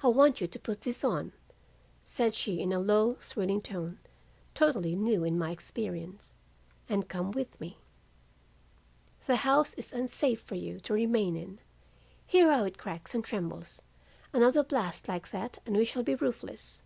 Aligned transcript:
"'I 0.00 0.06
want 0.10 0.40
you 0.40 0.46
to 0.46 0.58
put 0.60 0.82
this 0.82 1.02
on,' 1.02 1.32
said 2.04 2.36
she 2.36 2.60
in 2.60 2.72
a 2.72 2.78
low 2.78 3.14
thrilling 3.14 3.60
tone 3.60 3.98
totally 4.54 4.94
new 4.94 5.24
in 5.24 5.36
my 5.36 5.50
experience, 5.50 6.36
'and 6.88 7.08
come 7.08 7.32
with 7.32 7.60
me. 7.60 7.78
The 9.26 9.34
house 9.34 9.74
is 9.74 9.92
unsafe 9.92 10.40
for 10.40 10.54
you 10.54 10.78
to 10.78 10.92
remain 10.94 11.34
in. 11.36 11.58
Hear 12.28 12.48
how 12.52 12.62
it 12.62 12.78
cracks 12.78 13.12
and 13.12 13.24
trembles. 13.24 13.82
Another 14.32 14.62
blast 14.62 15.08
like 15.08 15.32
that 15.32 15.58
and 15.66 15.76
we 15.76 15.84
shall 15.84 16.04
be 16.04 16.14
roofless. 16.14 16.80